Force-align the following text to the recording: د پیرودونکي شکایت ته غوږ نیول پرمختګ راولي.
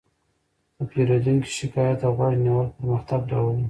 د 0.77 0.79
پیرودونکي 0.89 1.49
شکایت 1.59 1.97
ته 2.01 2.07
غوږ 2.15 2.33
نیول 2.43 2.67
پرمختګ 2.75 3.21
راولي. 3.31 3.59